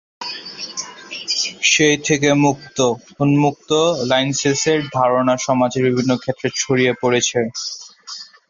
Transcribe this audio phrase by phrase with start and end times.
[1.71, 3.69] সেই থেকে মুক্ত/উন্মুক্ত
[4.09, 7.19] লাইসেন্সের ধারণা সমাজের বিভিন্ন ক্ষেত্রে ছড়িয়ে পড়ে।